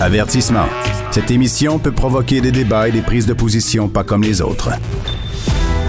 [0.00, 0.66] Avertissement.
[1.12, 4.70] Cette émission peut provoquer des débats et des prises de position pas comme les autres.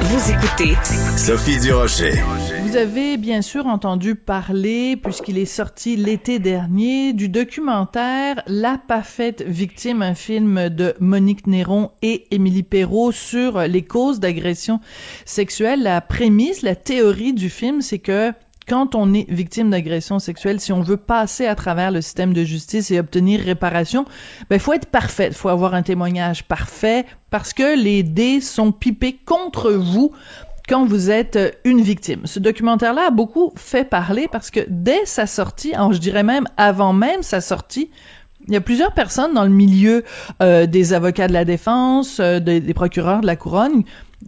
[0.01, 0.75] Vous écoutez
[1.17, 2.13] Sophie Durocher.
[2.63, 9.43] Vous avez bien sûr entendu parler, puisqu'il est sorti l'été dernier, du documentaire La Parfaite
[9.47, 14.79] Victime, un film de Monique Néron et Émilie Perrault sur les causes d'agression
[15.25, 15.81] sexuelle.
[15.81, 18.31] La prémisse, la théorie du film, c'est que
[18.67, 22.43] quand on est victime d'agression sexuelle, si on veut passer à travers le système de
[22.43, 24.05] justice et obtenir réparation,
[24.49, 29.19] ben faut être parfait, faut avoir un témoignage parfait parce que les dés sont pipés
[29.25, 30.11] contre vous
[30.67, 32.21] quand vous êtes une victime.
[32.25, 36.93] Ce documentaire-là a beaucoup fait parler parce que dès sa sortie, je dirais même avant
[36.93, 37.91] même sa sortie,
[38.47, 40.03] il y a plusieurs personnes dans le milieu
[40.41, 43.83] euh, des avocats de la défense, euh, des procureurs de la couronne,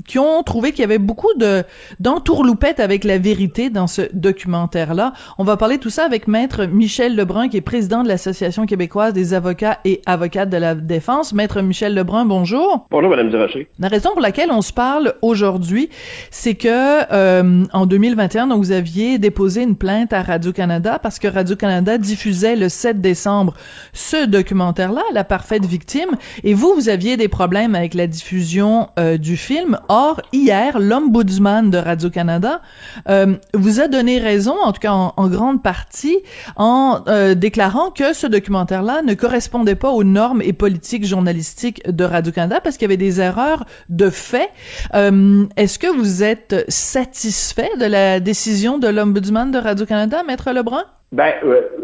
[0.06, 1.64] qui ont trouvé qu'il y avait beaucoup de
[2.00, 5.14] d'entourloupettes avec la vérité dans ce documentaire-là.
[5.38, 9.14] On va parler tout ça avec maître Michel Lebrun, qui est président de l'Association québécoise
[9.14, 11.34] des avocats et avocates de la défense.
[11.34, 12.88] Maître Michel Lebrun, bonjour.
[12.92, 13.68] Bonjour, Madame Durocher.
[13.80, 15.90] La raison pour laquelle on se parle aujourd'hui,
[16.32, 16.68] c'est que
[17.12, 22.56] euh, en 2021, donc, vous aviez déposé une plainte à Radio-Canada parce que Radio-Canada diffusait
[22.56, 23.54] le 7 décembre
[23.94, 26.10] ce documentaire-là, La parfaite victime,
[26.44, 31.70] et vous, vous aviez des problèmes avec la diffusion euh, du film Or, hier, l'ombudsman
[31.70, 32.62] de Radio-Canada
[33.10, 36.20] euh, vous a donné raison, en tout cas en, grande partie,
[36.56, 42.04] en euh, déclarant que ce documentaire-là ne correspondait pas aux normes et politiques journalistiques de
[42.04, 44.50] Radio-Canada parce qu'il y avait des erreurs de fait.
[44.94, 50.84] Euh, est-ce que vous êtes satisfait de la décision de l'ombudsman de Radio-Canada, Maître Lebrun?
[51.12, 51.34] Ben,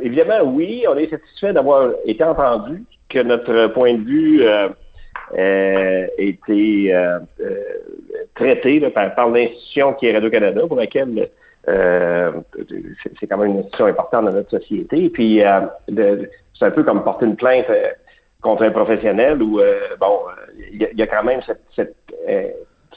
[0.01, 4.43] évidemment, oui, on est satisfait d'avoir été entendu, que notre point de vue
[5.37, 7.63] euh, été euh, euh,
[8.35, 11.29] traité par, par l'institution qui est Radio-Canada, pour laquelle
[11.67, 12.31] euh,
[13.19, 15.05] c'est quand même une institution importante dans notre société.
[15.05, 15.41] Et puis,
[15.87, 17.65] c'est un peu comme porter une plainte
[18.41, 19.61] contre un professionnel où,
[19.99, 20.19] bon,
[20.71, 21.95] il y, a quand même cette, cette,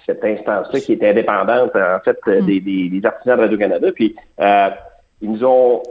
[0.05, 2.47] cette instance-là qui est indépendante, en fait, mm.
[2.47, 3.93] des, des, des, artisans de Radio-Canada.
[3.93, 5.83] Puis, ils nous ont...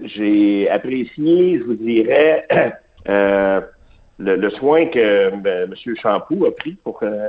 [0.00, 2.46] J'ai apprécié, je vous dirais...
[4.18, 5.96] le, soin que ben, M.
[5.96, 7.28] Champoux a pris pour euh,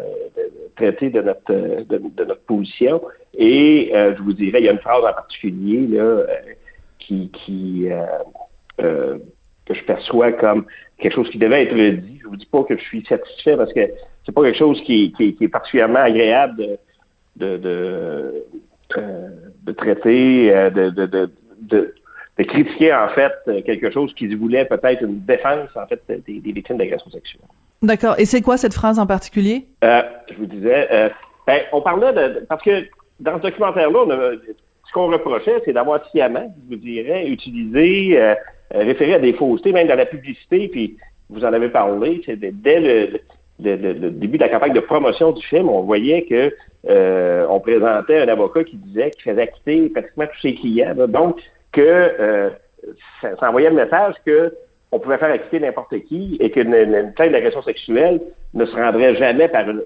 [0.76, 3.02] traiter de notre, de, notre position.
[3.38, 6.26] Et euh, je vous dirais, il y a une phrase en particulier là, euh,
[6.98, 7.88] qui, qui
[8.78, 10.66] que je perçois comme
[10.98, 12.20] quelque chose qui devait être dit.
[12.22, 13.82] Je vous dis pas que je suis satisfait parce que
[14.26, 16.78] c'est pas quelque chose qui, qui, est particulièrement agréable
[17.36, 18.46] de, de,
[19.64, 21.94] de, traiter, de, de,
[22.40, 23.34] de, critiquer en fait
[23.66, 27.42] quelque chose qui voulait peut-être une défense en fait des, victimes d'agression sexuelle.
[27.82, 28.16] D'accord.
[28.18, 29.66] Et c'est quoi cette phrase en particulier?
[29.84, 31.10] Euh, Je vous disais, euh,
[31.48, 32.86] ben, on parlait de parce que
[33.20, 34.06] dans ce documentaire-là,
[34.88, 38.36] ce qu'on reprochait, c'est d'avoir sciemment, je vous dirais, utilisé, euh,
[38.72, 40.98] référé à des faussetés, même dans la publicité, puis
[41.30, 43.20] vous en avez parlé, c'est dès le,
[43.60, 46.54] début de la campagne de promotion du film, on voyait que
[47.50, 50.96] on présentait un avocat qui disait qu'il faisait quitter pratiquement tous ses clients.
[51.08, 51.40] Donc,
[51.72, 52.50] que euh,
[53.22, 54.53] ça, envoyait le message que
[54.91, 58.22] on pouvait faire acquitter n'importe qui et qu'une une plainte d'agression sexuelle
[58.53, 59.84] ne se rendrait jamais par une,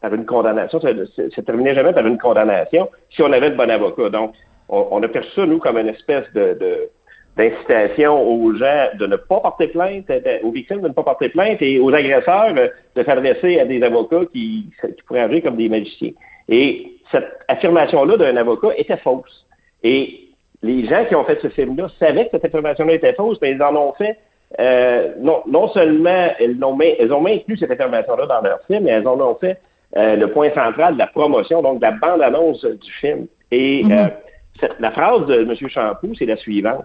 [0.00, 4.08] par une condamnation, ça terminait jamais par une condamnation si on avait de bon avocat.
[4.08, 4.32] Donc,
[4.68, 6.88] on, a perçu ça, nous, comme une espèce de,
[7.36, 10.10] d'incitation aux gens de ne pas porter plainte,
[10.42, 14.24] aux victimes de ne pas porter plainte et aux agresseurs de s'adresser à des avocats
[14.32, 16.12] qui, qui pourraient agir comme des magiciens.
[16.48, 19.46] Et cette affirmation-là d'un avocat était fausse.
[19.82, 20.25] Et
[20.62, 23.62] les gens qui ont fait ce film-là savaient que cette information-là était fausse, mais ils
[23.62, 24.18] en ont fait
[24.60, 28.92] euh, non, non seulement elles ont, elles ont maintenu cette information-là dans leur film, mais
[28.92, 29.58] elles en ont fait
[29.96, 33.26] euh, le point central de la promotion, donc de la bande-annonce du film.
[33.50, 33.92] Et mhm.
[33.92, 35.54] euh, la phrase de M.
[35.68, 36.84] Champoux, c'est la suivante.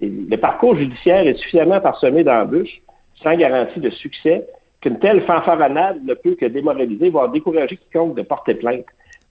[0.00, 2.80] Le parcours judiciaire est suffisamment parsemé d'embûches,
[3.22, 4.46] sans garantie de succès,
[4.80, 8.86] qu'une telle fanfaronade ne peut que démoraliser, voire décourager quiconque de porter plainte.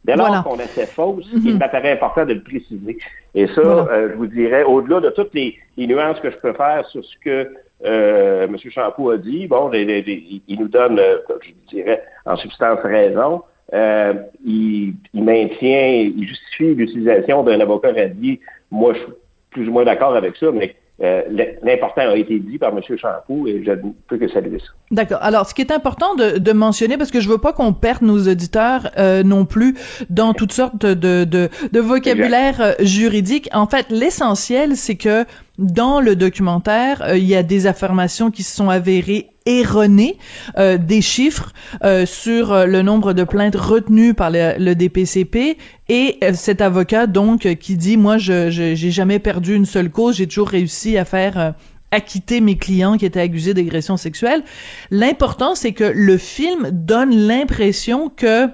[0.06, 1.60] Dès lors qu'on était fausse, il mhm.
[1.60, 2.98] m'apparaît important de le préciser.
[3.36, 6.86] Et ça, euh, je vous dirais, au-delà de toutes les, nuances que je peux faire
[6.88, 7.54] sur ce que
[7.86, 8.58] euh, M.
[8.70, 13.44] Champoux a dit, bon, il nous donne, euh, je dirais, en substance raison.
[13.74, 14.14] Euh,
[14.44, 18.40] il, il, maintient, il justifie l'utilisation d'un avocat radié.
[18.72, 19.14] Moi, je suis
[19.52, 21.22] plus ou moins d'accord avec ça, mais euh,
[21.64, 22.82] l'important a été dit par M.
[22.98, 24.66] Champoux et je ne peux que saluer ça.
[24.92, 25.20] D'accord.
[25.22, 28.02] Alors, ce qui est important de, de mentionner, parce que je veux pas qu'on perde
[28.02, 29.76] nos auditeurs euh, non plus
[30.10, 33.50] dans toutes sortes de, de, de vocabulaire euh, juridique.
[33.54, 35.26] En fait, l'essentiel, c'est que
[35.60, 40.18] dans le documentaire, il y a des affirmations qui se sont avérées erronées,
[40.58, 41.54] euh, des chiffres
[41.84, 45.58] euh, sur euh, le nombre de plaintes retenues par le, DPCP
[45.90, 50.28] et cet avocat donc qui dit moi je j'ai jamais perdu une seule cause, j'ai
[50.28, 51.56] toujours réussi à faire
[51.92, 54.44] acquitter mes clients qui étaient accusés d'agression sexuelle.
[54.92, 58.48] L'important, c'est que le film donne l'impression que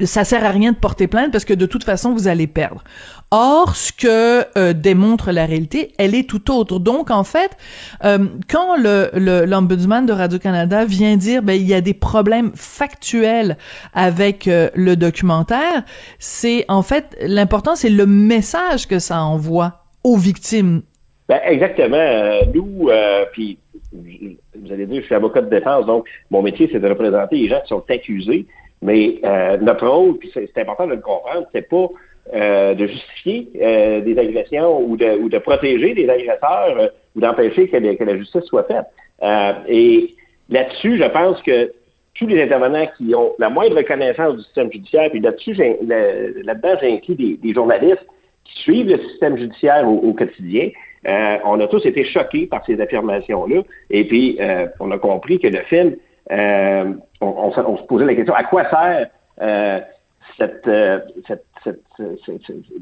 [0.00, 2.82] ça sert à rien de porter plainte parce que de toute façon vous allez perdre.
[3.30, 6.78] Or, ce que euh, démontre la réalité, elle est tout autre.
[6.78, 7.50] Donc, en fait,
[8.04, 9.10] euh, quand le
[9.46, 13.56] l'ombudsman de Radio Canada vient dire, ben il y a des problèmes factuels
[13.92, 15.82] avec euh, le documentaire,
[16.18, 20.82] c'est en fait l'important, c'est le message que ça envoie aux victimes.
[21.28, 21.96] Ben, exactement.
[22.54, 22.90] nous,
[23.32, 23.58] puis
[23.92, 27.48] vous allez dire, je suis avocat de défense, donc mon métier, c'est de représenter les
[27.48, 28.46] gens qui sont accusés.
[28.84, 31.88] Mais euh, notre rôle, puis c'est important de le comprendre, c'est pas
[32.34, 37.66] euh, de justifier euh, des agressions ou de, ou de protéger des agresseurs ou d'empêcher
[37.68, 38.84] que, que, la justice soit faite.
[39.68, 40.14] et
[40.50, 41.72] là-dessus, je pense que
[42.14, 47.14] tous les intervenants qui ont la moindre connaissance du système judiciaire, puis là-dessus, là-dedans, j'inclus
[47.14, 48.06] des, des, journalistes
[48.44, 50.68] qui suivent le système judiciaire au, quotidien.
[51.06, 53.62] on a tous été choqués par ces affirmations-là.
[53.88, 54.38] Et puis,
[54.78, 55.96] on a compris que le film
[56.32, 59.08] euh, on, se posait la question à quoi sert
[59.42, 59.80] euh,
[60.38, 61.82] cette, euh, cette, cette,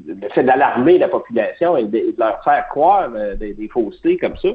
[0.06, 4.48] le fait d'alarmer la population et de, leur faire croire des, faussetés comme ça.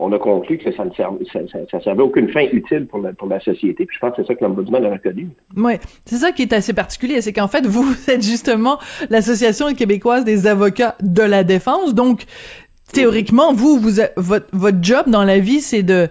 [0.00, 1.24] On, a conclu que ça ne servait,
[1.70, 3.84] ça, servait aucune fin utile pour la, pour la société.
[3.84, 5.28] Puis je pense que c'est ça que l'Ombudsman a reconnu.
[5.56, 5.72] Oui,
[6.04, 8.78] c'est ça qui est assez particulier, c'est qu'en fait, vous êtes justement
[9.10, 11.94] l'Association québécoise des avocats de la défense.
[11.94, 12.26] Donc,
[12.92, 16.08] théoriquement, vous, vous, votre, votre job dans la vie, c'est de,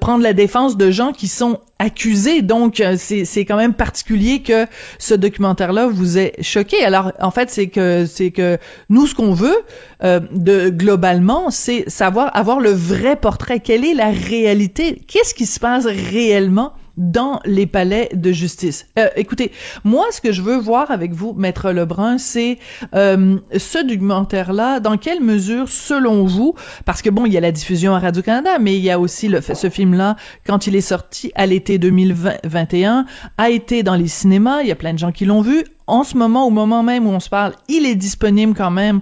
[0.00, 2.42] prendre la défense de gens qui sont accusés.
[2.42, 4.66] Donc, euh, c'est, c'est quand même particulier que
[4.98, 6.84] ce documentaire-là vous ait choqué.
[6.84, 8.58] Alors, en fait, c'est que, c'est que
[8.88, 9.56] nous, ce qu'on veut,
[10.04, 13.60] euh, de, globalement, c'est savoir, avoir le vrai portrait.
[13.60, 15.02] Quelle est la réalité?
[15.06, 18.86] Qu'est-ce qui se passe réellement dans les palais de justice.
[18.98, 19.52] Euh, écoutez,
[19.84, 22.58] moi, ce que je veux voir avec vous, Maître Lebrun, c'est
[22.94, 26.54] euh, ce documentaire-là, dans quelle mesure, selon vous,
[26.84, 29.28] parce que bon, il y a la diffusion à Radio-Canada, mais il y a aussi
[29.28, 30.16] le, ce film-là,
[30.46, 33.06] quand il est sorti à l'été 2021,
[33.38, 36.04] a été dans les cinémas, il y a plein de gens qui l'ont vu, en
[36.04, 39.00] ce moment, au moment même où on se parle, il est disponible quand même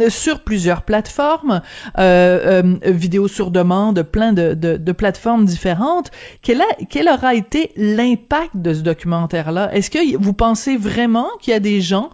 [0.00, 1.62] euh, sur plusieurs plateformes,
[1.98, 6.10] euh, euh, vidéos sur demande, plein de, de, plateformes différentes.
[6.42, 9.72] Quel, a, quel aura été l'impact de ce documentaire-là?
[9.74, 12.10] Est-ce que vous pensez vraiment qu'il y a des gens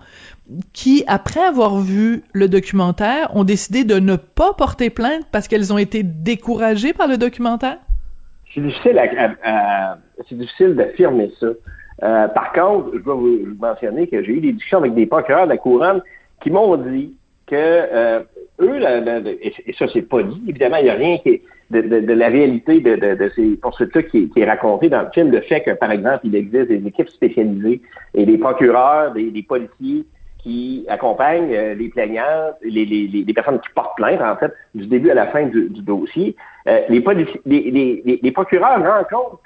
[0.73, 5.73] qui, après avoir vu le documentaire, ont décidé de ne pas porter plainte parce qu'elles
[5.73, 7.79] ont été découragées par le documentaire?
[8.55, 9.00] C'est difficile,
[10.29, 11.47] c'est difficile d'affirmer ça.
[12.02, 15.44] Euh, par contre, je dois vous mentionner que j'ai eu des discussions avec des procureurs
[15.44, 16.02] de la couronne
[16.43, 17.14] qui m'ont dit
[17.46, 18.20] que euh,
[18.60, 18.81] eux,
[19.40, 22.81] et ça c'est pas dit, évidemment, il n'y a rien qui est de, la réalité
[22.81, 25.90] de, de, ces poursuites-là qui, qui, est raconté dans le film, le fait que, par
[25.90, 27.81] exemple, il existe des équipes spécialisées
[28.14, 30.05] et des procureurs, des, policiers
[30.43, 34.87] qui accompagnent euh, les plaignants, les, les, les, personnes qui portent plainte, en fait, du
[34.87, 36.37] début à la fin du, dossier.
[36.66, 37.02] les,
[37.46, 39.40] les, les, procureurs rencontrent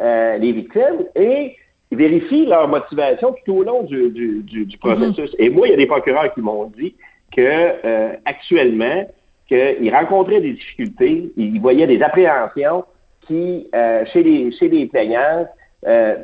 [0.00, 1.54] les victimes et
[1.90, 4.78] ils vérifient leur motivation tout au long du, du, du, mhm.
[4.78, 5.34] processus.
[5.38, 6.94] Et moi, il y a des procureurs qui m'ont dit
[7.34, 9.06] que euh, actuellement,
[9.46, 12.84] qu'ils rencontraient des difficultés, ils voyaient des appréhensions
[13.26, 15.46] qui, euh, chez les chez les plaignants,
[15.86, 16.16] euh,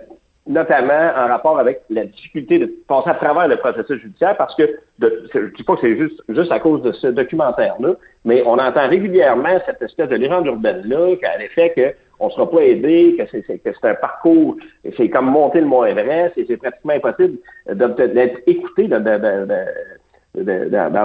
[0.47, 4.79] notamment en rapport avec la difficulté de passer à travers le processus judiciaire, parce que
[5.01, 5.07] je
[5.39, 7.95] ne dis pas que c'est juste, juste à cause de ce documentaire-là,
[8.25, 12.33] mais on entend régulièrement cette espèce de légende urbaine-là, qui a l'effet que on ne
[12.33, 14.57] sera pas aidé, que c'est, que c'est un parcours,
[14.97, 19.05] c'est comme monter le Mont Everest, et c'est pratiquement impossible d'être écouté dans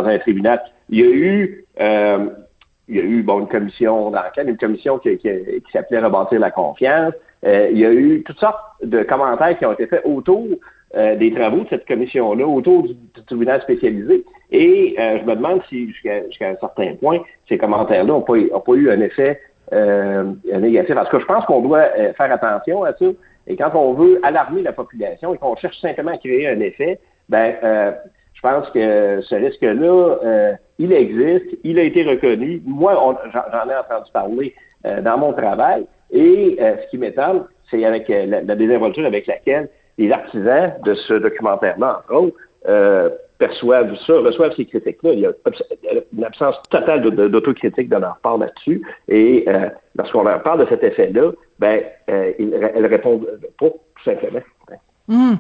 [0.06, 0.62] un tribunal.
[0.90, 2.28] Il y a eu, euh,
[2.88, 6.40] il y a eu bon, une commission d'enquête, une commission qui, qui, qui s'appelait Rebâtir
[6.40, 7.14] la confiance.
[7.46, 10.48] Euh, il y a eu toutes sortes de commentaires qui ont été faits autour
[10.96, 12.96] euh, des travaux de cette commission-là, autour du,
[13.28, 14.24] tribunal spécialisé.
[14.52, 18.90] Et je me demande si, jusqu'à, un certain point, ces commentaires-là n'ont pas, pas eu
[18.90, 19.40] un effet
[19.74, 20.96] euh, négatif.
[20.96, 23.06] Parce que je pense qu'on doit euh, faire attention à ça.
[23.48, 27.00] Et quand on veut alarmer la population et qu'on cherche simplement à créer un effet,
[27.30, 27.92] ben, euh,
[28.34, 32.62] je pense que ce risque-là, euh, il existe, il a été reconnu.
[32.66, 35.86] Moi, j'en ai entendu parler dans mon travail.
[36.12, 41.14] Et ce qui m'étonne, c'est avec la, la, désinvolture avec laquelle les artisans de ce
[41.16, 42.38] documentaire-là, entre autres,
[43.40, 45.14] perçoivent ça, reçoivent ces critiques-là.
[45.14, 45.32] Il y a
[46.14, 48.86] une absence totale d'autocritique de leur part là-dessus.
[49.08, 54.42] Et euh, lorsqu'on leur parle de cet effet-là, ben, euh, elles répondent pas, tout simplement.
[55.10, 55.36] Mmh.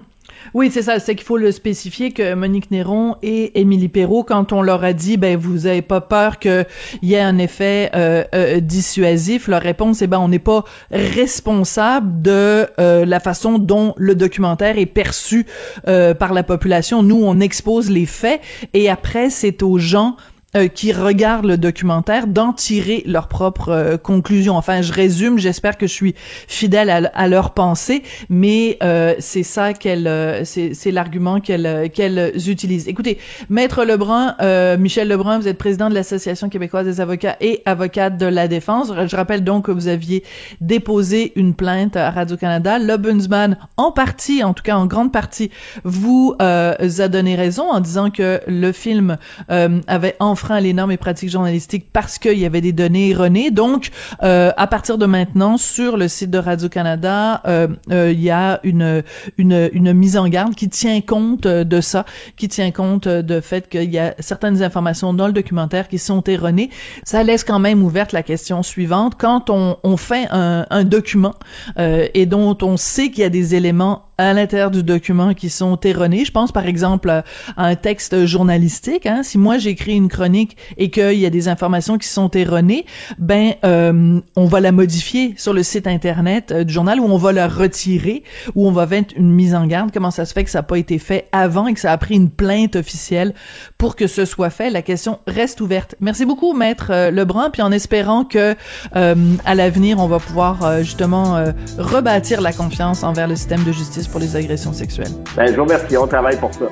[0.54, 1.00] Oui, c'est ça.
[1.00, 4.94] C'est qu'il faut le spécifier que Monique Néron et Émilie Perrault, quand on leur a
[4.94, 6.66] dit, ben vous avez pas peur qu'il
[7.04, 12.22] y ait un effet euh, euh, dissuasif, leur réponse est ben on n'est pas responsable
[12.22, 15.46] de euh, la façon dont le documentaire est perçu
[15.86, 17.04] par la population.
[17.04, 18.42] Nous, on expose les faits
[18.74, 20.16] et après c'est aux gens
[20.56, 24.56] euh, qui regardent le documentaire d'en tirer leurs propres euh, conclusions.
[24.56, 26.16] Enfin, je résume, j'espère que je suis
[26.48, 32.50] fidèle à, à leur pensée, mais euh, c'est ça qu'elle, euh, c'est l'argument qu'elles qu'elles
[32.50, 32.88] utilisent.
[32.88, 34.36] Écoutez, Maître Lebrun,
[34.78, 38.92] Michel Lebrun, vous êtes président de l'Association québécoise des avocats et avocate de la défense.
[39.08, 40.24] Je rappelle donc que vous aviez
[40.62, 42.80] déposé une plainte à Radio-Canada.
[42.80, 45.52] L'Obundsman, en partie, en tout cas en grande partie,
[45.84, 50.98] vous a donné raison en disant que le film avait enfin enfreint les normes et
[50.98, 53.52] pratiques journalistiques parce qu'il y avait des données erronées.
[53.52, 53.90] Donc,
[54.24, 58.62] euh, à partir de maintenant, sur le site de Radio-Canada, euh, euh, il y a
[58.64, 59.04] une,
[59.38, 62.06] une, une mise en garde qui tient compte de ça,
[62.38, 66.24] qui tient compte de fait qu'il y a certaines informations dans le documentaire qui sont
[66.24, 66.70] erronées.
[67.04, 69.16] Ça laisse quand même ouverte la question suivante.
[69.18, 71.36] Quand on, on fait un, un document
[71.78, 75.80] et dont on sait qu'il y a des éléments à l'intérieur du document qui sont
[75.80, 76.26] erronés.
[76.26, 77.24] Je pense par exemple à
[77.56, 79.06] un texte journalistique.
[79.06, 79.22] Hein.
[79.24, 82.86] Si moi j'écris une chronique et qu'il y a des informations qui sont erronées,
[83.18, 87.18] ben euh, on va la modifier sur le site internet euh, du journal ou on
[87.18, 88.24] va la retirer
[88.56, 89.92] ou on va mettre une mise en garde.
[89.94, 91.98] Comment ça se fait que ça n'a pas été fait avant et que ça a
[91.98, 93.34] pris une plainte officielle
[93.78, 94.70] pour que ce soit fait?
[94.70, 95.96] La question reste ouverte.
[96.02, 98.56] Merci beaucoup, maître euh, Lebrun, puis en espérant que
[98.92, 101.42] à l'avenir on va pouvoir justement
[101.78, 105.12] rebâtir la confiance envers le système de justice pour les agressions sexuelles.
[105.36, 105.98] Ben, je vous remercie.
[105.98, 106.66] On travaille pour ça.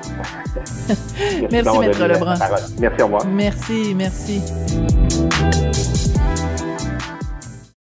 [0.88, 2.34] merci, merci Maître Lebrun.
[2.78, 3.26] Merci, au revoir.
[3.26, 4.42] Merci, merci.